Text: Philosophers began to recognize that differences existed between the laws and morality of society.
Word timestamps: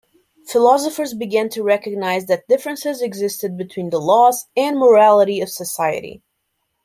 Philosophers 0.47 1.13
began 1.13 1.47
to 1.49 1.61
recognize 1.61 2.25
that 2.25 2.47
differences 2.47 3.03
existed 3.03 3.55
between 3.55 3.91
the 3.91 3.99
laws 3.99 4.47
and 4.57 4.79
morality 4.79 5.41
of 5.41 5.47
society. 5.49 6.23